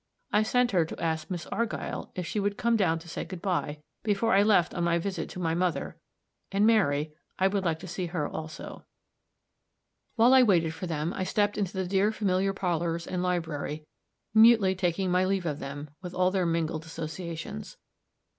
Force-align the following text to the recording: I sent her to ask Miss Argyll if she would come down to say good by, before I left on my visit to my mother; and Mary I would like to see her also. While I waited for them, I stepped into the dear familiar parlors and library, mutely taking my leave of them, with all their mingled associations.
I 0.33 0.41
sent 0.41 0.71
her 0.71 0.83
to 0.83 0.99
ask 0.99 1.29
Miss 1.29 1.45
Argyll 1.51 2.11
if 2.15 2.25
she 2.25 2.39
would 2.39 2.57
come 2.57 2.75
down 2.75 2.97
to 2.97 3.07
say 3.07 3.23
good 3.23 3.39
by, 3.39 3.83
before 4.01 4.33
I 4.33 4.41
left 4.41 4.73
on 4.73 4.83
my 4.83 4.97
visit 4.97 5.29
to 5.29 5.39
my 5.39 5.53
mother; 5.53 5.95
and 6.51 6.65
Mary 6.65 7.13
I 7.37 7.47
would 7.47 7.63
like 7.63 7.77
to 7.81 7.87
see 7.87 8.07
her 8.07 8.27
also. 8.27 8.83
While 10.15 10.33
I 10.33 10.41
waited 10.41 10.73
for 10.73 10.87
them, 10.87 11.13
I 11.13 11.23
stepped 11.23 11.55
into 11.55 11.73
the 11.73 11.85
dear 11.85 12.11
familiar 12.11 12.51
parlors 12.51 13.05
and 13.05 13.21
library, 13.21 13.85
mutely 14.33 14.73
taking 14.73 15.11
my 15.11 15.23
leave 15.23 15.45
of 15.45 15.59
them, 15.59 15.91
with 16.01 16.15
all 16.15 16.31
their 16.31 16.47
mingled 16.47 16.85
associations. 16.85 17.77